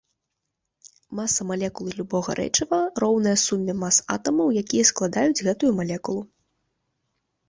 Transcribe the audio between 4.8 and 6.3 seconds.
складаюць гэтую малекулу.